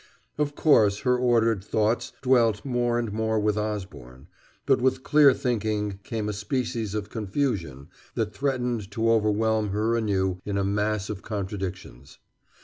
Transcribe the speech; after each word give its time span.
Of 0.39 0.55
course, 0.55 1.01
her 1.01 1.15
ordered 1.15 1.63
thoughts 1.63 2.11
dwelt 2.23 2.65
more 2.65 2.97
and 2.97 3.13
more 3.13 3.39
with 3.39 3.55
Osborne, 3.55 4.29
but 4.65 4.81
with 4.81 5.03
clear 5.03 5.31
thinking 5.31 5.99
came 6.03 6.27
a 6.27 6.33
species 6.33 6.95
of 6.95 7.11
confusion 7.11 7.87
that 8.15 8.33
threatened 8.33 8.89
to 8.93 9.11
overwhelm 9.11 9.69
her 9.69 9.95
anew 9.95 10.39
in 10.43 10.57
a 10.57 10.63
mass 10.63 11.11
of 11.11 11.21
contradictions. 11.21 12.17